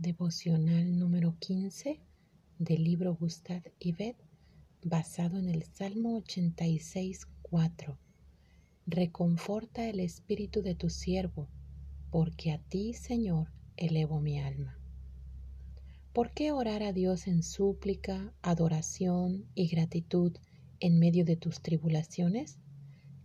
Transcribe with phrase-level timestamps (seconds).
[0.00, 1.98] Devocional número 15
[2.60, 4.16] del libro Gustave Ibet,
[4.84, 7.98] basado en el Salmo 86, 4.
[8.86, 11.48] Reconforta el espíritu de tu siervo,
[12.12, 14.78] porque a ti, Señor, elevo mi alma.
[16.12, 20.32] ¿Por qué orar a Dios en súplica, adoración y gratitud
[20.78, 22.60] en medio de tus tribulaciones?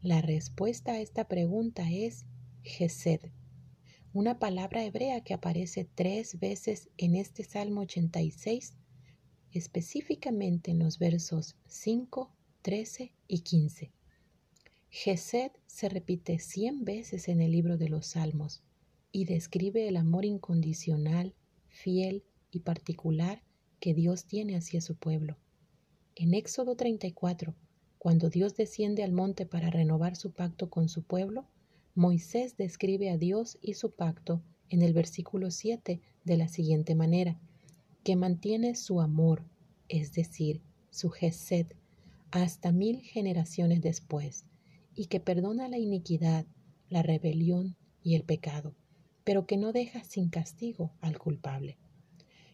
[0.02, 2.26] La respuesta a esta pregunta es
[2.64, 3.30] Gesed
[4.14, 8.76] una palabra hebrea que aparece tres veces en este Salmo 86,
[9.52, 12.32] específicamente en los versos 5,
[12.62, 13.92] 13 y 15.
[14.92, 18.62] Gesed se repite cien veces en el libro de los Salmos
[19.12, 21.34] y describe el amor incondicional,
[21.68, 23.42] fiel y particular
[23.80, 25.40] que Dios tiene hacia su pueblo.
[26.16, 27.56] En Éxodo 34,
[27.98, 31.48] cuando Dios desciende al monte para renovar su pacto con su pueblo,
[31.96, 37.40] Moisés describe a Dios y su pacto en el versículo 7 de la siguiente manera,
[38.04, 39.44] que mantiene su amor,
[39.90, 41.68] es decir, su gesed,
[42.32, 44.44] hasta mil generaciones después,
[44.96, 46.48] y que perdona la iniquidad,
[46.90, 48.74] la rebelión y el pecado,
[49.24, 51.78] pero que no deja sin castigo al culpable.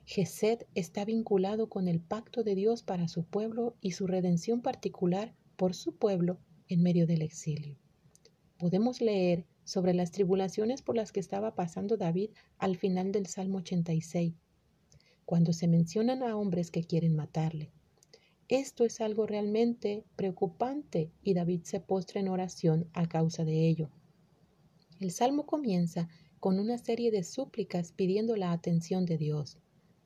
[0.03, 5.33] Gesed está vinculado con el pacto de Dios para su pueblo y su redención particular
[5.55, 7.77] por su pueblo en medio del exilio
[8.59, 13.59] podemos leer sobre las tribulaciones por las que estaba pasando David al final del Salmo
[13.59, 14.33] 86,
[15.23, 17.71] cuando se mencionan a hombres que quieren matarle.
[18.49, 23.89] Esto es algo realmente preocupante y David se postra en oración a causa de ello.
[24.99, 26.09] El salmo comienza
[26.41, 29.57] con una serie de súplicas pidiendo la atención de Dios.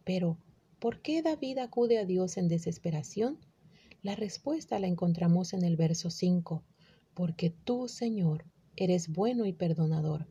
[0.04, 0.38] Pero,
[0.78, 3.40] ¿por qué David acude a Dios en desesperación?
[4.04, 6.64] La respuesta la encontramos en el verso 5
[7.14, 10.28] porque tú, Señor, eres bueno y perdonador.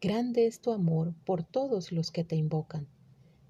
[0.00, 2.88] Grande es tu amor por todos los que te invocan.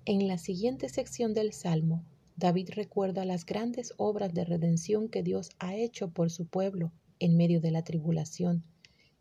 [0.05, 2.05] En la siguiente sección del Salmo,
[2.37, 7.37] David recuerda las grandes obras de redención que Dios ha hecho por su pueblo en
[7.37, 8.65] medio de la tribulación,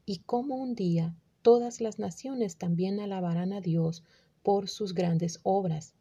[0.05, 4.03] y cómo un día todas las naciones también alabarán a Dios
[4.43, 5.93] por sus grandes obras.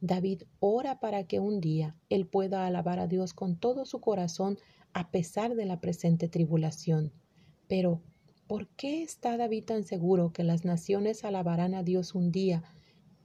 [0.00, 4.58] David ora para que un día él pueda alabar a Dios con todo su corazón
[4.92, 7.12] a pesar de la presente tribulación.
[7.68, 8.02] Pero,
[8.46, 12.62] ¿por qué está David tan seguro que las naciones alabarán a Dios un día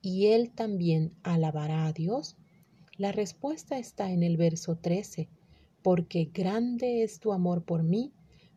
[0.01, 2.37] y él también alabará a Dios?
[2.97, 5.29] La respuesta está en el verso 13,
[5.81, 8.11] porque grande es tu amor por mí,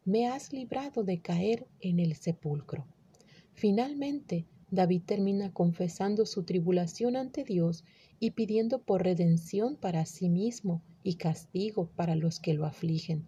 [0.04, 2.86] me has librado de caer en el sepulcro.
[3.52, 7.84] Finalmente, David termina confesando su tribulación ante Dios
[8.20, 13.26] y pidiendo por redención para sí mismo y castigo para los que lo afligen.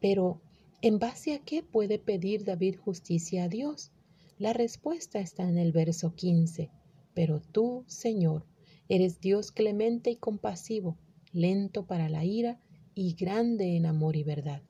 [0.00, 0.40] Pero,
[0.82, 3.90] ¿en base a qué puede pedir David justicia a Dios?
[4.38, 6.70] La respuesta está en el verso 15.
[7.14, 8.46] Pero tú, Señor,
[8.88, 10.96] eres Dios clemente y compasivo,
[11.32, 12.60] lento para la ira
[12.94, 14.62] y grande en amor y verdad.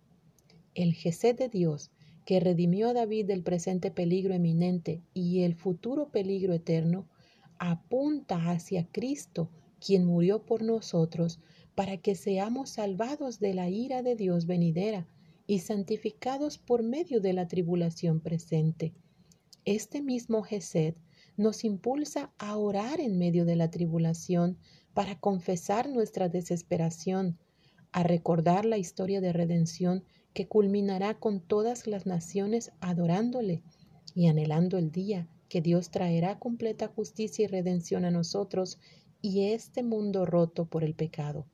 [0.75, 1.91] El Jesé de Dios
[2.29, 7.09] que redimió a David del presente peligro eminente y el futuro peligro eterno,
[7.59, 9.49] apunta hacia Cristo,
[9.81, 11.41] quien murió por nosotros,
[11.75, 15.09] para que seamos salvados de la ira de Dios venidera
[15.47, 18.93] y santificados por medio de la tribulación presente.
[19.65, 20.97] Este mismo Gesed
[21.39, 24.59] nos impulsa a orar en medio de la tribulación
[24.93, 27.39] para confesar nuestra desesperación,
[27.91, 30.05] a recordar la historia de redención
[30.39, 33.61] que culminará con todas las naciones adorándole
[34.15, 38.79] y anhelando el día que Dios traerá completa justicia y redención a nosotros
[39.21, 41.49] y este mundo roto por el pecado.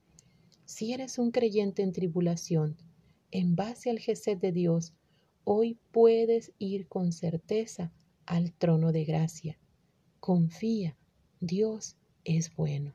[0.66, 2.76] Si eres un creyente en tribulación,
[3.30, 4.92] en base al Gesed de Dios,
[5.44, 7.90] hoy puedes ir con certeza
[8.26, 9.58] al trono de gracia.
[10.20, 10.94] Confía,
[11.40, 12.94] Dios es bueno.